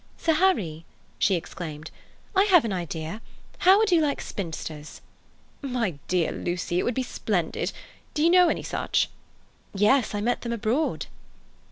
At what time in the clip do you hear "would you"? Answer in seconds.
3.77-4.01